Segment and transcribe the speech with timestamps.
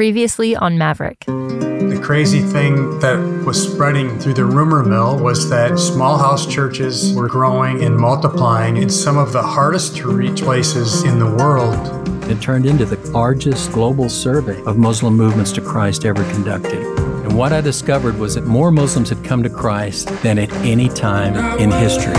[0.00, 1.26] Previously on Maverick.
[1.26, 7.12] The crazy thing that was spreading through the rumor mill was that small house churches
[7.12, 11.76] were growing and multiplying in some of the hardest to reach places in the world.
[12.30, 16.80] It turned into the largest global survey of Muslim movements to Christ ever conducted.
[16.80, 20.88] And what I discovered was that more Muslims had come to Christ than at any
[20.88, 22.14] time in history.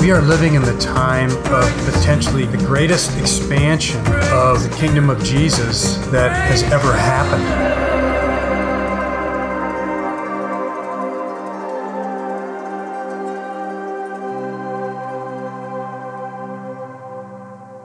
[0.00, 4.00] We are living in the time of potentially the greatest expansion
[4.32, 7.44] of the kingdom of Jesus that has ever happened.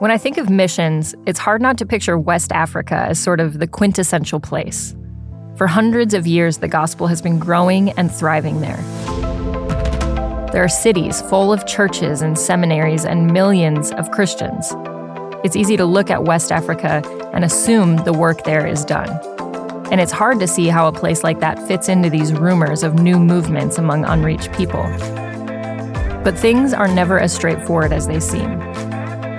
[0.00, 3.58] When I think of missions, it's hard not to picture West Africa as sort of
[3.58, 4.96] the quintessential place.
[5.56, 8.82] For hundreds of years, the gospel has been growing and thriving there.
[10.52, 14.72] There are cities full of churches and seminaries and millions of Christians.
[15.44, 17.02] It's easy to look at West Africa
[17.34, 19.10] and assume the work there is done.
[19.90, 22.94] And it's hard to see how a place like that fits into these rumors of
[22.94, 24.82] new movements among unreached people.
[26.24, 28.60] But things are never as straightforward as they seem.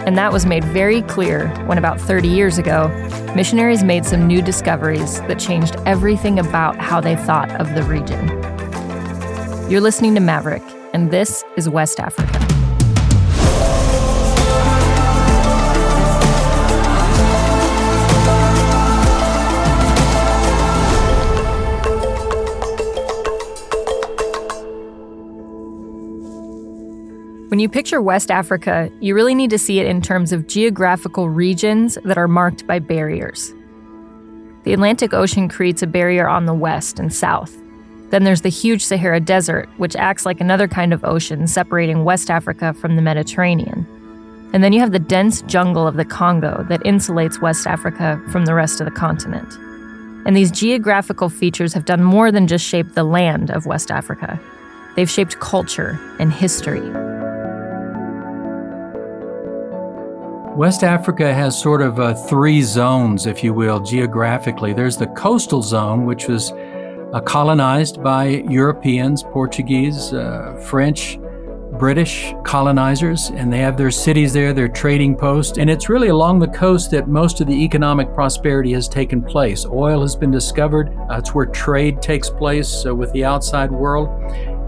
[0.07, 2.89] And that was made very clear when, about 30 years ago,
[3.33, 8.27] missionaries made some new discoveries that changed everything about how they thought of the region.
[9.69, 10.63] You're listening to Maverick,
[10.97, 12.39] and this is West Africa.
[27.49, 31.29] When you picture West Africa, you really need to see it in terms of geographical
[31.29, 33.53] regions that are marked by barriers.
[34.63, 37.55] The Atlantic Ocean creates a barrier on the west and south,
[38.09, 42.29] then there's the huge Sahara Desert, which acts like another kind of ocean separating West
[42.29, 43.85] Africa from the Mediterranean.
[44.53, 48.45] And then you have the dense jungle of the Congo that insulates West Africa from
[48.45, 49.53] the rest of the continent.
[50.25, 54.39] And these geographical features have done more than just shape the land of West Africa,
[54.95, 56.89] they've shaped culture and history.
[60.57, 64.73] West Africa has sort of uh, three zones, if you will, geographically.
[64.73, 66.51] There's the coastal zone, which was
[67.17, 71.17] uh, colonized by Europeans, Portuguese, uh, French,
[71.79, 75.57] British colonizers, and they have their cities there, their trading posts.
[75.57, 79.65] And it's really along the coast that most of the economic prosperity has taken place.
[79.65, 84.09] Oil has been discovered, uh, it's where trade takes place uh, with the outside world.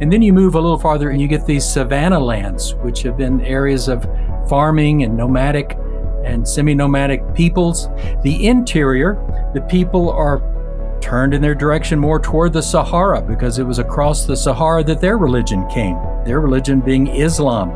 [0.02, 3.16] And then you move a little farther and you get these savanna lands, which have
[3.16, 4.08] been areas of
[4.50, 5.78] farming and nomadic
[6.26, 7.90] and semi nomadic peoples.
[8.24, 9.14] The interior,
[9.54, 10.59] the people are
[11.02, 15.02] turned in their direction more toward the Sahara because it was across the Sahara that
[15.02, 17.72] their religion came, their religion being Islam.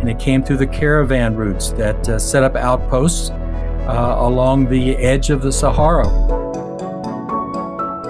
[0.00, 4.96] And it came through the caravan routes that uh, set up outposts uh, along the
[4.96, 6.06] edge of the Sahara.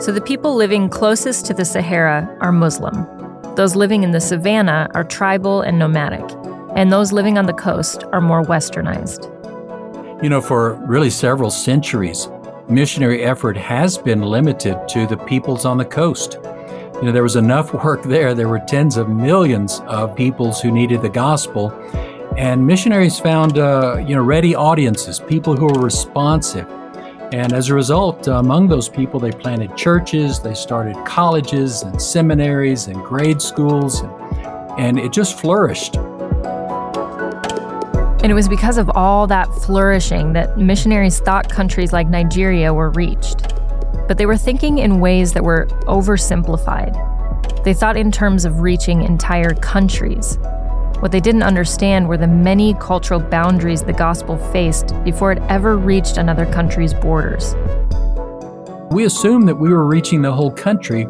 [0.01, 3.07] So the people living closest to the Sahara are Muslim.
[3.57, 6.25] Those living in the savannah are tribal and nomadic.
[6.77, 9.27] And those living on the coast are more westernized.
[10.23, 12.29] You know, for really several centuries,
[12.71, 16.39] missionary effort has been limited to the peoples on the coast.
[16.43, 18.35] You know, there was enough work there.
[18.35, 21.73] There were tens of millions of peoples who needed the gospel,
[22.37, 26.67] and missionaries found, uh, you know, ready audiences, people who were responsive.
[27.33, 32.89] And as a result, among those people, they planted churches, they started colleges and seminaries
[32.89, 34.13] and grade schools, and,
[34.79, 35.97] and it just flourished.
[38.23, 42.91] And it was because of all that flourishing that missionaries thought countries like Nigeria were
[42.91, 43.55] reached.
[44.07, 47.65] But they were thinking in ways that were oversimplified.
[47.65, 50.39] They thought in terms of reaching entire countries.
[50.99, 55.79] What they didn't understand were the many cultural boundaries the gospel faced before it ever
[55.79, 57.55] reached another country's borders.
[58.91, 61.09] We assumed that we were reaching the whole country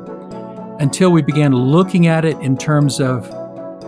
[0.78, 3.28] until we began looking at it in terms of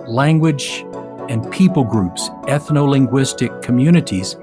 [0.09, 0.85] language
[1.33, 4.37] and people groups, ethno linguistic communities.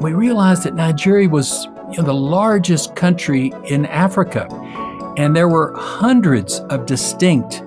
[0.00, 4.48] We realized that Nigeria was you know, the largest country in Africa,
[5.18, 7.62] and there were hundreds of distinct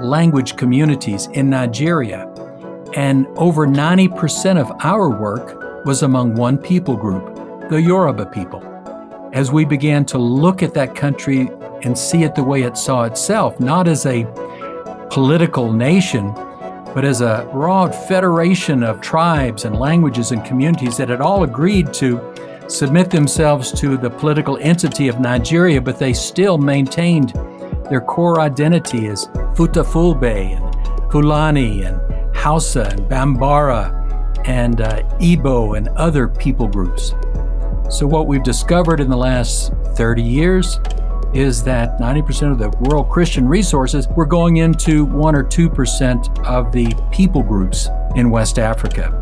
[0.00, 2.28] language communities in Nigeria.
[2.96, 8.60] And over 90% of our work was among one people group, the Yoruba people.
[9.34, 11.48] As we began to look at that country
[11.82, 14.24] and see it the way it saw itself, not as a
[15.10, 16.34] political nation,
[16.96, 21.92] but as a broad federation of tribes and languages and communities that had all agreed
[21.92, 22.18] to
[22.68, 27.34] submit themselves to the political entity of Nigeria, but they still maintained
[27.90, 32.00] their core identity as Futafulbe and Fulani and
[32.34, 33.92] Hausa and Bambara
[34.46, 37.14] and uh, Igbo and other people groups.
[37.90, 40.80] So, what we've discovered in the last 30 years
[41.34, 46.72] is that 90% of the world Christian resources were going into 1 or 2% of
[46.72, 49.12] the people groups in West Africa.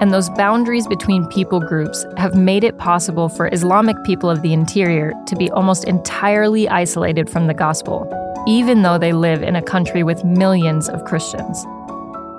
[0.00, 4.52] And those boundaries between people groups have made it possible for Islamic people of the
[4.52, 8.06] interior to be almost entirely isolated from the gospel,
[8.46, 11.64] even though they live in a country with millions of Christians.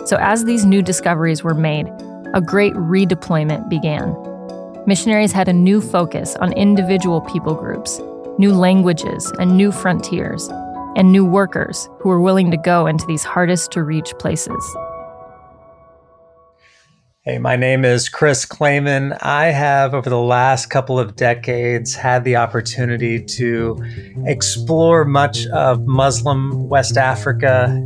[0.05, 1.87] So, as these new discoveries were made,
[2.33, 4.15] a great redeployment began.
[4.85, 7.99] Missionaries had a new focus on individual people groups,
[8.37, 10.47] new languages and new frontiers,
[10.95, 14.77] and new workers who were willing to go into these hardest to reach places.
[17.21, 19.17] Hey, my name is Chris Clayman.
[19.21, 23.83] I have, over the last couple of decades, had the opportunity to
[24.25, 27.83] explore much of Muslim West Africa.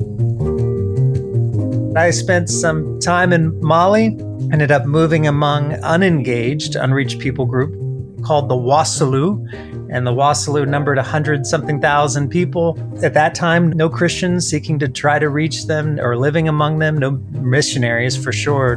[1.96, 4.18] I spent some time in Mali,
[4.52, 7.81] ended up moving among unengaged, unreached people group
[8.24, 9.48] called the Wassoulou
[9.92, 12.80] and the Wassoulou numbered 100 something thousand people.
[13.04, 16.98] At that time, no Christians seeking to try to reach them or living among them,
[16.98, 18.76] no missionaries for sure.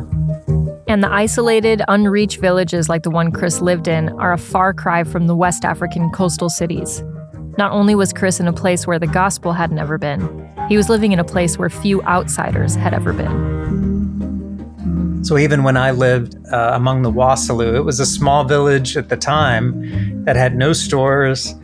[0.86, 5.04] And the isolated, unreached villages like the one Chris lived in are a far cry
[5.04, 7.02] from the West African coastal cities.
[7.56, 10.88] Not only was Chris in a place where the gospel had never been, he was
[10.88, 13.63] living in a place where few outsiders had ever been.
[15.24, 19.08] So even when I lived uh, among the Wassoulou, it was a small village at
[19.08, 21.54] the time that had no stores,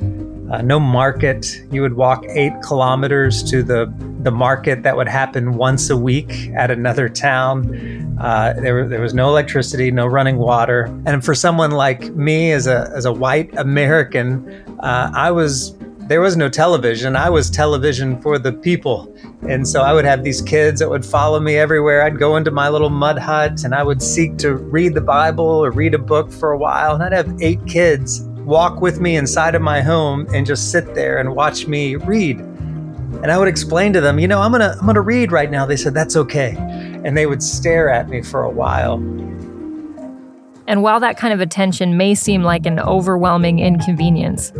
[0.51, 1.61] uh, no market.
[1.71, 3.93] You would walk eight kilometers to the
[4.23, 8.17] the market that would happen once a week at another town.
[8.19, 12.67] Uh, there, there was no electricity, no running water, and for someone like me, as
[12.67, 14.49] a as a white American,
[14.81, 15.75] uh, I was
[16.11, 17.15] there was no television.
[17.15, 19.15] I was television for the people.
[19.49, 22.03] And so I would have these kids that would follow me everywhere.
[22.03, 25.45] I'd go into my little mud hut and I would seek to read the Bible
[25.45, 26.95] or read a book for a while.
[26.95, 30.97] And I'd have eight kids walk with me inside of my home and just sit
[30.97, 32.41] there and watch me read.
[32.41, 35.65] And I would explain to them, you know, I'm to I'm to read right now.
[35.65, 36.57] They said that's okay.
[36.59, 38.95] And they would stare at me for a while.
[40.67, 44.53] And while that kind of attention may seem like an overwhelming inconvenience,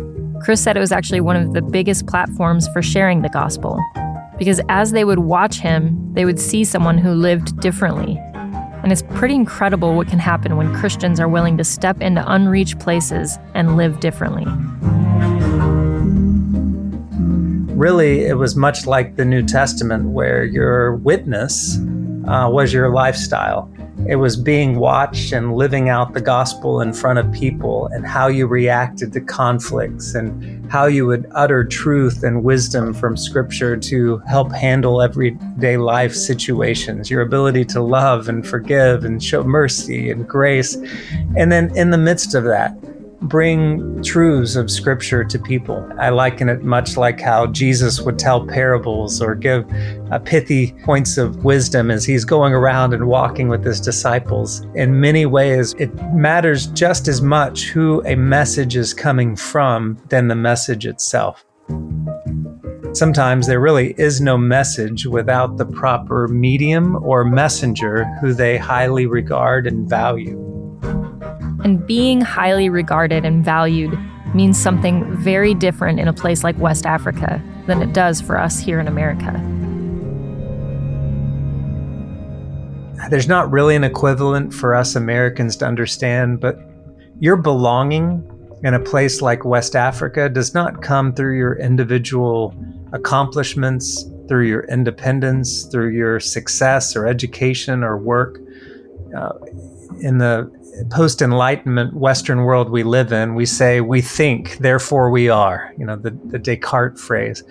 [0.43, 3.79] Chris said it was actually one of the biggest platforms for sharing the gospel.
[4.39, 8.17] Because as they would watch him, they would see someone who lived differently.
[8.81, 12.79] And it's pretty incredible what can happen when Christians are willing to step into unreached
[12.79, 14.45] places and live differently.
[17.75, 21.77] Really, it was much like the New Testament, where your witness
[22.27, 23.70] uh, was your lifestyle.
[24.11, 28.27] It was being watched and living out the gospel in front of people and how
[28.27, 34.17] you reacted to conflicts and how you would utter truth and wisdom from scripture to
[34.27, 40.27] help handle everyday life situations, your ability to love and forgive and show mercy and
[40.27, 40.75] grace.
[41.37, 42.75] And then in the midst of that,
[43.21, 45.87] bring truths of scripture to people.
[45.99, 49.71] I liken it much like how Jesus would tell parables or give
[50.11, 54.65] uh, pithy points of wisdom as he's going around and walking with his disciples.
[54.73, 60.27] In many ways, it matters just as much who a message is coming from than
[60.27, 61.45] the message itself.
[62.93, 69.05] Sometimes there really is no message without the proper medium or messenger who they highly
[69.05, 70.50] regard and value.
[71.63, 73.97] And being highly regarded and valued
[74.33, 78.59] means something very different in a place like West Africa than it does for us
[78.59, 79.31] here in America.
[83.09, 86.57] There's not really an equivalent for us Americans to understand, but
[87.19, 88.27] your belonging
[88.63, 92.55] in a place like West Africa does not come through your individual
[92.93, 98.39] accomplishments, through your independence, through your success or education or work.
[99.15, 99.33] Uh,
[99.99, 100.49] in the
[100.89, 105.85] post enlightenment Western world we live in, we say we think, therefore we are, you
[105.85, 107.43] know, the, the Descartes phrase.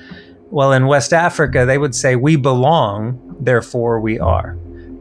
[0.50, 4.57] Well, in West Africa, they would say we belong, therefore we are.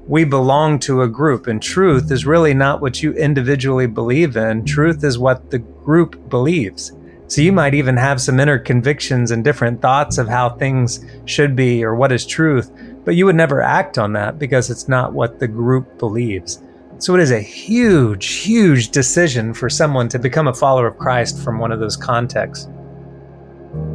[0.07, 4.65] We belong to a group, and truth is really not what you individually believe in.
[4.65, 6.91] Truth is what the group believes.
[7.27, 11.55] So you might even have some inner convictions and different thoughts of how things should
[11.55, 12.71] be or what is truth,
[13.05, 16.59] but you would never act on that because it's not what the group believes.
[16.99, 21.41] So it is a huge, huge decision for someone to become a follower of Christ
[21.41, 22.67] from one of those contexts.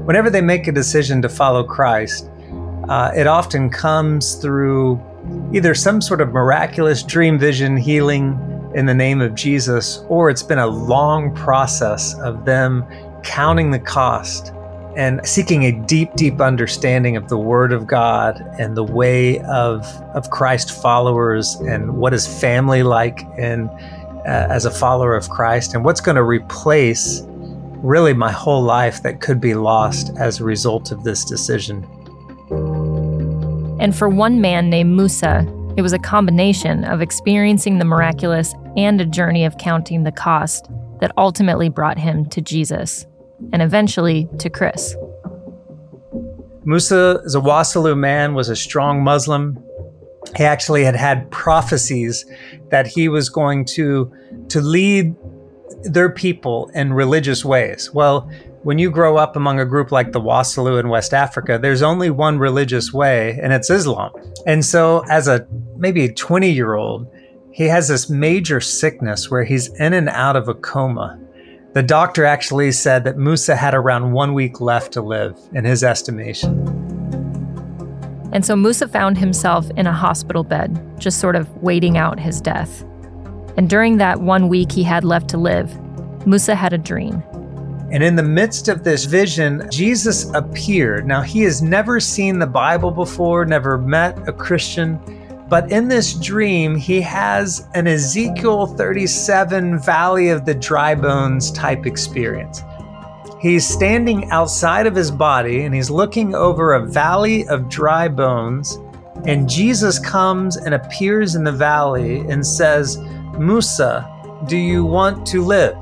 [0.07, 2.31] Whenever they make a decision to follow Christ,
[2.89, 4.99] uh, it often comes through
[5.53, 8.39] either some sort of miraculous dream vision healing
[8.75, 12.87] in the name of Jesus, or it's been a long process of them
[13.23, 14.55] counting the cost
[14.97, 19.85] and seeking a deep, deep understanding of the Word of God and the way of,
[20.15, 23.69] of Christ followers and what is family like and
[24.27, 27.23] uh, as a follower of Christ and what's going to replace
[27.85, 31.85] really my whole life that could be lost as a result of this decision.
[33.81, 35.47] And for one man named Musa,
[35.77, 40.71] it was a combination of experiencing the miraculous and a journey of counting the cost
[41.01, 43.07] that ultimately brought him to Jesus
[43.53, 44.97] and eventually to Chris.
[46.65, 49.63] Musa Zawasalu man was a strong Muslim.
[50.37, 52.25] He actually had had prophecies
[52.71, 54.13] that he was going to
[54.49, 55.15] to lead
[55.83, 57.93] their people in religious ways.
[57.93, 58.31] Well,
[58.63, 62.09] when you grow up among a group like the Wassoulou in West Africa, there's only
[62.09, 64.13] one religious way, and it's Islam.
[64.47, 67.07] And so, as a maybe a 20 year old,
[67.53, 71.21] he has this major sickness where he's in and out of a coma.
[71.75, 75.83] The doctor actually said that Musa had around one week left to live, in his
[75.83, 76.61] estimation.
[78.33, 82.41] And so Musa found himself in a hospital bed, just sort of waiting out his
[82.41, 82.85] death.
[83.57, 85.77] And during that one week he had left to live,
[86.29, 87.25] Musa had a dream.
[87.91, 91.07] And in the midst of this vision, Jesus appeared.
[91.09, 95.01] Now, he has never seen the Bible before, never met a Christian.
[95.49, 101.87] But in this dream, he has an Ezekiel 37 Valley of the Dry Bones type
[101.87, 102.63] experience.
[103.41, 108.79] He's standing outside of his body and he's looking over a valley of dry bones.
[109.27, 112.97] And Jesus comes and appears in the valley and says,
[113.39, 114.11] Musa,
[114.49, 115.77] do you want to live?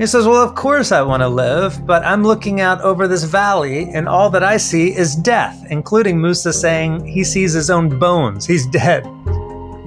[0.00, 3.24] He says, Well, of course I want to live, but I'm looking out over this
[3.24, 7.98] valley, and all that I see is death, including Musa saying he sees his own
[7.98, 8.46] bones.
[8.46, 9.06] He's dead.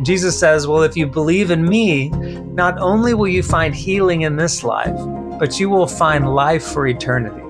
[0.03, 4.35] Jesus says, Well, if you believe in me, not only will you find healing in
[4.35, 4.95] this life,
[5.39, 7.41] but you will find life for eternity.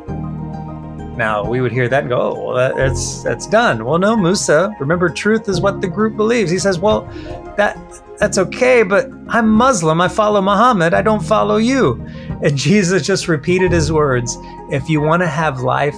[1.18, 3.84] Now we would hear that and go, oh, well, that's that's done.
[3.84, 4.74] Well, no, Musa.
[4.80, 6.50] Remember, truth is what the group believes.
[6.50, 7.08] He says, well,
[7.58, 7.78] that
[8.20, 10.00] that's okay, but I'm Muslim.
[10.02, 10.94] I follow Muhammad.
[10.94, 12.02] I don't follow you.
[12.44, 14.38] And Jesus just repeated his words:
[14.70, 15.96] If you want to have life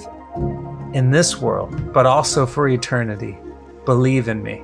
[0.94, 3.38] in this world, but also for eternity,
[3.86, 4.64] believe in me.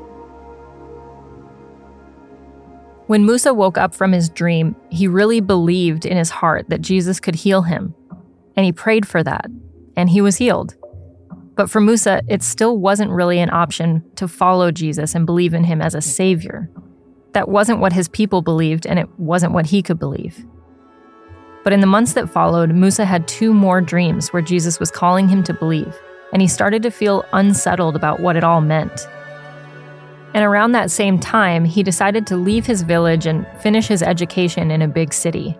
[3.07, 7.19] When Musa woke up from his dream, he really believed in his heart that Jesus
[7.19, 7.93] could heal him,
[8.55, 9.49] and he prayed for that
[9.95, 10.75] and he was healed.
[11.61, 15.63] But for Musa, it still wasn't really an option to follow Jesus and believe in
[15.63, 16.67] him as a savior.
[17.33, 20.43] That wasn't what his people believed, and it wasn't what he could believe.
[21.63, 25.29] But in the months that followed, Musa had two more dreams where Jesus was calling
[25.29, 25.95] him to believe,
[26.33, 29.07] and he started to feel unsettled about what it all meant.
[30.33, 34.71] And around that same time, he decided to leave his village and finish his education
[34.71, 35.55] in a big city.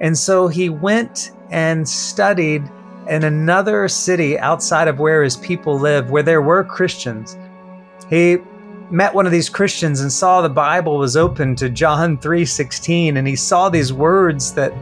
[0.00, 2.62] And so he went and studied
[3.08, 7.36] in another city outside of where his people lived, where there were Christians.
[8.08, 8.38] He
[8.90, 13.26] met one of these Christians and saw the Bible was open to John 3:16 and
[13.26, 14.72] he saw these words that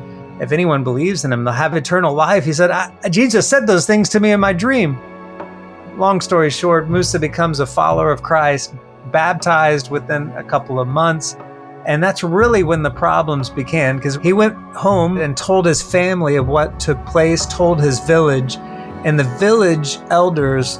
[0.40, 2.44] if anyone believes in him they'll have eternal life.
[2.44, 2.72] He said,
[3.10, 4.98] Jesus said those things to me in my dream.
[5.96, 8.74] Long story short, Musa becomes a follower of Christ,
[9.12, 11.36] baptized within a couple of months
[11.86, 16.36] and that's really when the problems began because he went home and told his family
[16.36, 18.56] of what took place, told his village,
[19.04, 20.78] and the village elders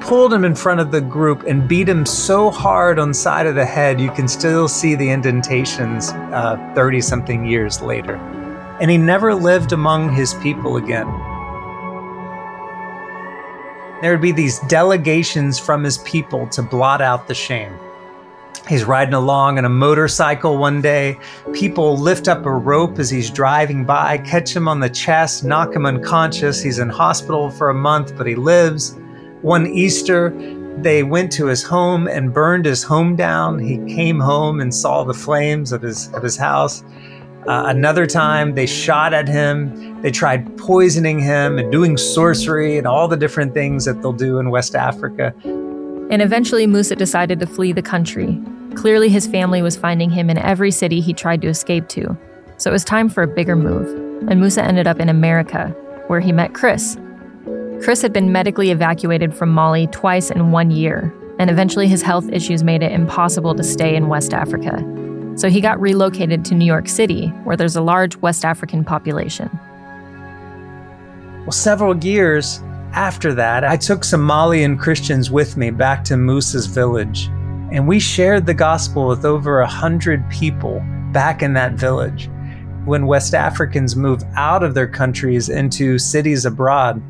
[0.00, 3.46] pulled him in front of the group and beat him so hard on the side
[3.46, 8.16] of the head you can still see the indentations 30 uh, something years later.
[8.80, 11.06] And he never lived among his people again.
[14.00, 17.76] There would be these delegations from his people to blot out the shame.
[18.68, 21.18] He's riding along on a motorcycle one day.
[21.54, 25.74] People lift up a rope as he's driving by, catch him on the chest, knock
[25.74, 26.60] him unconscious.
[26.62, 28.94] He's in hospital for a month, but he lives.
[29.40, 30.34] One Easter,
[30.82, 33.58] they went to his home and burned his home down.
[33.58, 36.84] He came home and saw the flames of his of his house.
[37.46, 40.02] Uh, another time, they shot at him.
[40.02, 44.38] They tried poisoning him and doing sorcery and all the different things that they'll do
[44.38, 45.32] in West Africa.
[46.10, 48.38] And eventually, Musa decided to flee the country.
[48.78, 52.16] Clearly, his family was finding him in every city he tried to escape to.
[52.58, 53.88] So it was time for a bigger move.
[54.28, 55.70] And Musa ended up in America,
[56.06, 56.96] where he met Chris.
[57.82, 62.28] Chris had been medically evacuated from Mali twice in one year, and eventually his health
[62.30, 64.84] issues made it impossible to stay in West Africa.
[65.34, 69.50] So he got relocated to New York City, where there's a large West African population.
[71.40, 72.60] Well, several years
[72.92, 77.28] after that, I took some Malian Christians with me back to Musa's village,
[77.70, 80.82] and we shared the gospel with over a hundred people
[81.12, 82.30] back in that village.
[82.84, 87.02] When West Africans move out of their countries into cities abroad,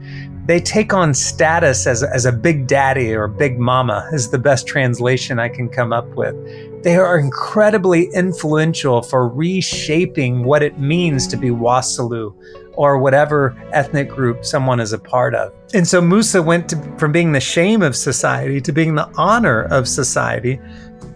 [0.46, 4.66] they take on status as, as a big daddy or big mama, is the best
[4.66, 6.34] translation I can come up with.
[6.82, 12.34] They are incredibly influential for reshaping what it means to be Wassoulou
[12.74, 15.52] or whatever ethnic group someone is a part of.
[15.74, 19.64] And so Musa went to, from being the shame of society to being the honor
[19.64, 20.60] of society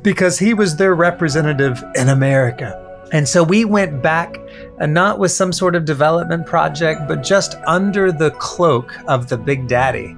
[0.03, 2.79] because he was their representative in America.
[3.13, 4.39] And so we went back,
[4.81, 9.37] and not with some sort of development project, but just under the cloak of the
[9.37, 10.17] Big Daddy.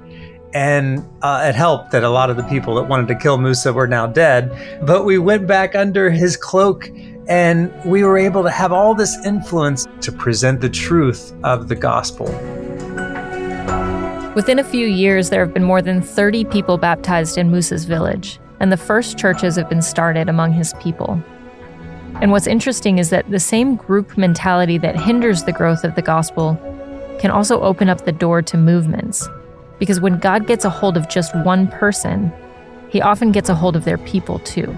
[0.55, 3.73] And uh, it helped that a lot of the people that wanted to kill Musa
[3.73, 4.51] were now dead.
[4.87, 6.89] But we went back under his cloak
[7.27, 11.75] and we were able to have all this influence to present the truth of the
[11.75, 12.27] gospel.
[14.35, 18.41] Within a few years, there have been more than 30 people baptized in Musa's village,
[18.61, 21.23] and the first churches have been started among his people.
[22.21, 26.03] And what's interesting is that the same group mentality that hinders the growth of the
[26.03, 26.59] gospel
[27.21, 29.29] can also open up the door to movements.
[29.79, 32.33] Because when God gets a hold of just one person,
[32.91, 34.75] he often gets a hold of their people too.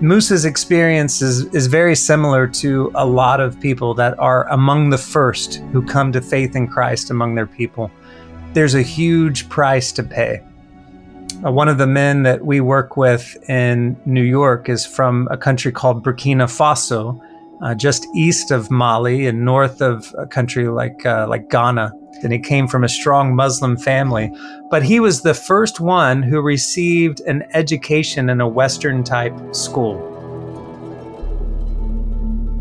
[0.00, 4.98] Musa's experience is, is very similar to a lot of people that are among the
[4.98, 7.90] first who come to faith in Christ among their people.
[8.52, 10.42] There's a huge price to pay.
[11.44, 15.36] Uh, one of the men that we work with in New York is from a
[15.36, 17.20] country called Burkina Faso,
[17.62, 21.92] uh, just east of Mali and north of a country like uh, like Ghana.
[22.22, 24.30] And he came from a strong Muslim family,
[24.70, 30.08] but he was the first one who received an education in a Western type school.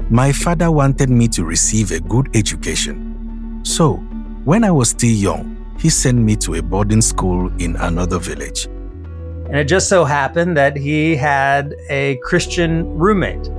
[0.10, 3.62] My father wanted me to receive a good education.
[3.64, 3.96] So,
[4.44, 8.66] when I was still young, he sent me to a boarding school in another village.
[8.66, 13.50] And it just so happened that he had a Christian roommate.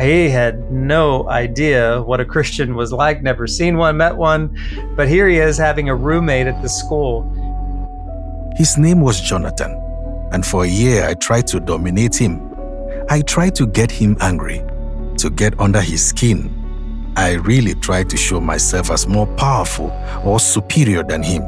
[0.00, 4.56] He had no idea what a Christian was like, never seen one, met one,
[4.96, 7.22] but here he is having a roommate at the school.
[8.56, 9.72] His name was Jonathan,
[10.32, 12.40] and for a year I tried to dominate him.
[13.08, 14.64] I tried to get him angry,
[15.18, 16.50] to get under his skin.
[17.16, 19.92] I really tried to show myself as more powerful
[20.24, 21.42] or superior than him.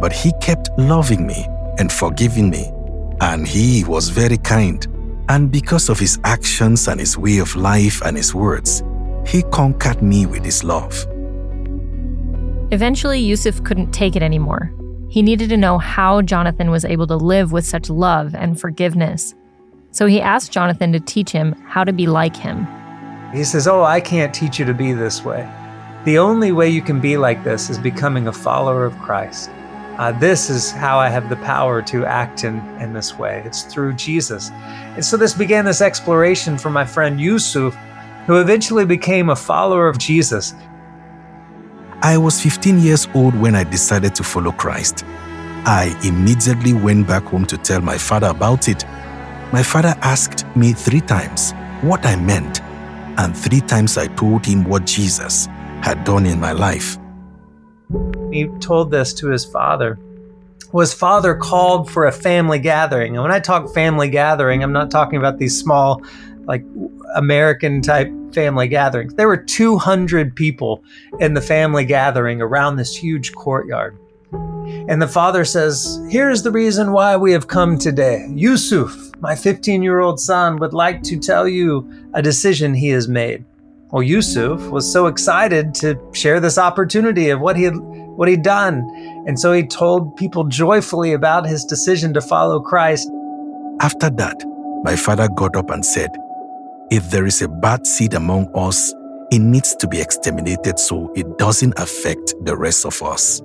[0.00, 1.46] But he kept loving me
[1.78, 2.72] and forgiving me,
[3.20, 4.86] and he was very kind.
[5.28, 8.82] And because of his actions and his way of life and his words,
[9.26, 11.06] he conquered me with his love.
[12.70, 14.72] Eventually, Yusuf couldn't take it anymore.
[15.08, 19.34] He needed to know how Jonathan was able to live with such love and forgiveness.
[19.92, 22.66] So he asked Jonathan to teach him how to be like him.
[23.32, 25.48] He says, Oh, I can't teach you to be this way.
[26.04, 29.50] The only way you can be like this is becoming a follower of Christ
[29.98, 33.42] uh, this is how I have the power to act in, in this way.
[33.44, 34.50] It's through Jesus.
[34.50, 37.76] And so this began this exploration for my friend Yusuf,
[38.26, 40.54] who eventually became a follower of Jesus.
[42.02, 45.04] I was 15 years old when I decided to follow Christ.
[45.64, 48.84] I immediately went back home to tell my father about it.
[49.52, 51.52] My father asked me three times
[51.82, 52.60] what I meant,
[53.16, 55.46] and three times I told him what Jesus
[55.82, 56.98] had done in my life
[58.34, 59.98] he told this to his father
[60.74, 63.14] was father called for a family gathering.
[63.14, 66.02] And when I talk family gathering, I'm not talking about these small,
[66.46, 66.64] like
[67.14, 69.14] American type family gatherings.
[69.14, 70.82] There were 200 people
[71.20, 73.96] in the family gathering around this huge courtyard.
[74.32, 78.26] And the father says, Here's the reason why we have come today.
[78.34, 83.06] Yusuf, my 15 year old son, would like to tell you a decision he has
[83.06, 83.44] made.
[83.92, 87.76] Well, Yusuf was so excited to share this opportunity of what he had
[88.16, 88.82] what he'd done.
[89.26, 93.08] And so he told people joyfully about his decision to follow Christ.
[93.80, 94.44] After that,
[94.84, 96.10] my father got up and said,
[96.90, 98.92] If there is a bad seed among us,
[99.30, 103.40] it needs to be exterminated so it doesn't affect the rest of us.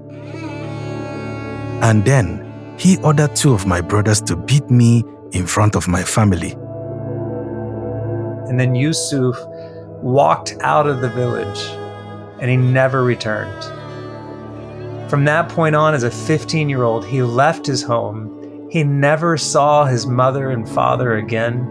[1.82, 6.04] And then he ordered two of my brothers to beat me in front of my
[6.04, 6.52] family.
[8.50, 9.38] And then Yusuf
[10.02, 11.60] walked out of the village
[12.40, 13.79] and he never returned.
[15.10, 18.68] From that point on, as a 15 year old, he left his home.
[18.70, 21.66] He never saw his mother and father again.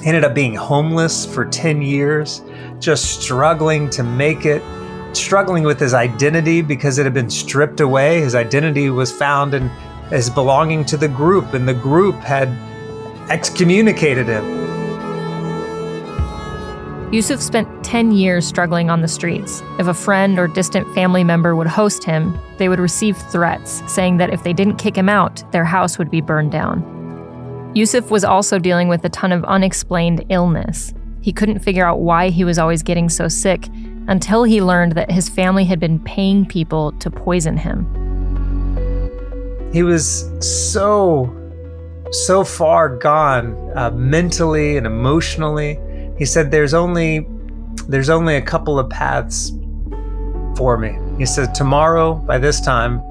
[0.00, 2.42] He ended up being homeless for 10 years,
[2.78, 4.62] just struggling to make it,
[5.12, 8.20] struggling with his identity because it had been stripped away.
[8.20, 9.68] His identity was found in
[10.12, 12.48] as belonging to the group, and the group had
[13.28, 14.59] excommunicated him.
[17.12, 19.62] Yusuf spent 10 years struggling on the streets.
[19.80, 24.18] If a friend or distant family member would host him, they would receive threats saying
[24.18, 27.72] that if they didn't kick him out, their house would be burned down.
[27.74, 30.94] Yusuf was also dealing with a ton of unexplained illness.
[31.20, 33.66] He couldn't figure out why he was always getting so sick
[34.06, 37.86] until he learned that his family had been paying people to poison him.
[39.72, 41.36] He was so
[42.12, 45.78] so far gone uh, mentally and emotionally.
[46.20, 47.26] He said, "There's only
[47.88, 49.52] there's only a couple of paths
[50.54, 53.02] for me." He said, "Tomorrow by this time,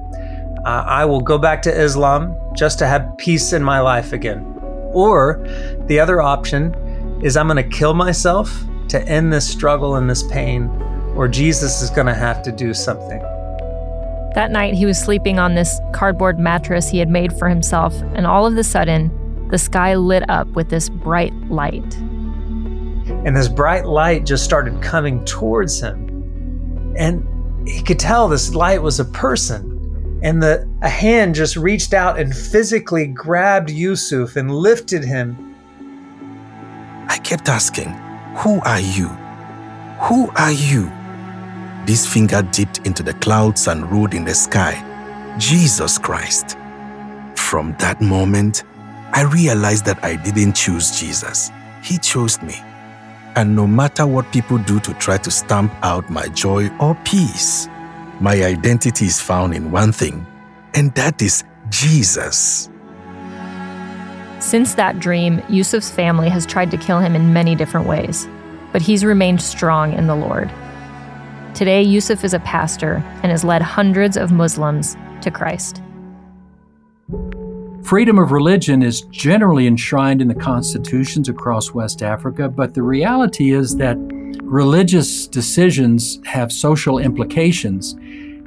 [0.64, 4.46] uh, I will go back to Islam just to have peace in my life again."
[4.92, 5.44] Or
[5.86, 6.72] the other option
[7.20, 10.70] is I'm going to kill myself to end this struggle and this pain,
[11.16, 13.20] or Jesus is going to have to do something.
[14.34, 18.24] That night, he was sleeping on this cardboard mattress he had made for himself, and
[18.24, 19.10] all of a sudden,
[19.50, 21.98] the sky lit up with this bright light.
[23.24, 26.94] And this bright light just started coming towards him.
[26.96, 30.20] And he could tell this light was a person.
[30.22, 35.54] And the, a hand just reached out and physically grabbed Yusuf and lifted him.
[37.08, 37.90] I kept asking,
[38.38, 39.08] Who are you?
[40.08, 40.90] Who are you?
[41.84, 44.86] This finger dipped into the clouds and rode in the sky.
[45.38, 46.56] Jesus Christ.
[47.36, 48.64] From that moment,
[49.12, 51.50] I realized that I didn't choose Jesus.
[51.82, 52.62] He chose me.
[53.36, 57.68] And no matter what people do to try to stamp out my joy or peace,
[58.20, 60.26] my identity is found in one thing,
[60.74, 62.68] and that is Jesus.
[64.40, 68.26] Since that dream, Yusuf's family has tried to kill him in many different ways,
[68.72, 70.50] but he's remained strong in the Lord.
[71.54, 75.82] Today, Yusuf is a pastor and has led hundreds of Muslims to Christ.
[77.90, 83.50] Freedom of religion is generally enshrined in the constitutions across West Africa, but the reality
[83.50, 83.98] is that
[84.44, 87.94] religious decisions have social implications,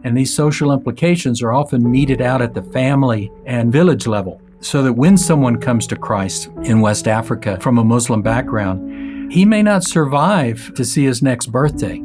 [0.05, 4.41] and these social implications are often meted out at the family and village level.
[4.61, 9.43] So that when someone comes to Christ in West Africa from a Muslim background, he
[9.43, 12.01] may not survive to see his next birthday.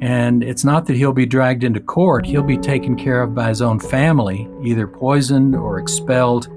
[0.00, 3.50] And it's not that he'll be dragged into court, he'll be taken care of by
[3.50, 6.48] his own family, either poisoned or expelled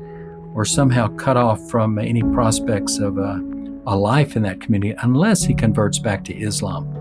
[0.56, 3.42] or somehow cut off from any prospects of a,
[3.86, 6.92] a life in that community unless he converts back to Islam.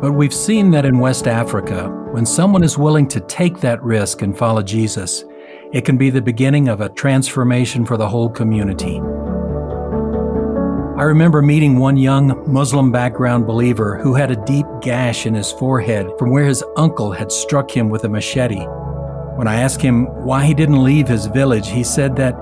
[0.00, 4.20] But we've seen that in West Africa, when someone is willing to take that risk
[4.20, 5.24] and follow Jesus,
[5.72, 9.00] it can be the beginning of a transformation for the whole community.
[10.96, 15.50] I remember meeting one young Muslim background believer who had a deep gash in his
[15.50, 18.66] forehead from where his uncle had struck him with a machete.
[19.36, 22.34] When I asked him why he didn't leave his village, he said that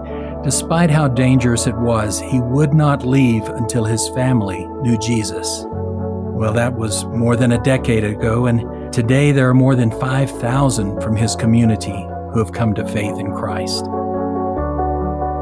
[0.44, 5.64] despite how dangerous it was, he would not leave until his family knew Jesus.
[5.66, 11.00] Well, that was more than a decade ago, and today there are more than 5,000
[11.00, 13.84] from his community who have come to faith in Christ.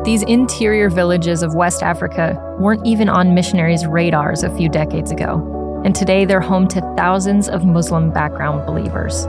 [0.06, 5.82] These interior villages of West Africa weren't even on missionaries' radars a few decades ago,
[5.84, 9.26] and today they're home to thousands of Muslim background believers.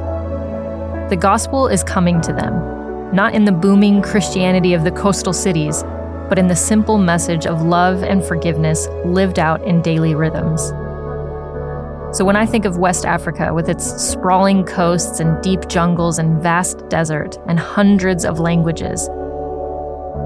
[1.09, 5.83] The gospel is coming to them, not in the booming Christianity of the coastal cities,
[6.29, 10.61] but in the simple message of love and forgiveness lived out in daily rhythms.
[12.17, 16.41] So when I think of West Africa with its sprawling coasts and deep jungles and
[16.41, 19.09] vast desert and hundreds of languages,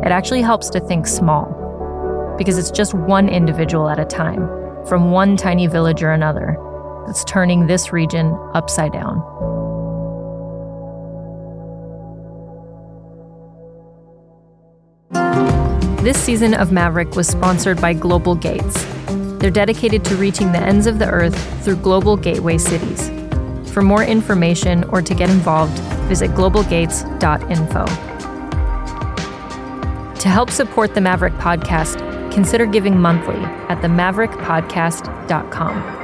[0.05, 4.47] it actually helps to think small, because it's just one individual at a time,
[4.85, 6.55] from one tiny village or another,
[7.07, 9.23] that's turning this region upside down.
[16.07, 18.85] This season of Maverick was sponsored by Global Gates.
[19.39, 23.09] They're dedicated to reaching the ends of the earth through global gateway cities.
[23.73, 27.85] For more information or to get involved, visit globalgates.info.
[30.15, 31.99] To help support the Maverick podcast,
[32.31, 35.96] consider giving monthly at themaverickpodcast.com.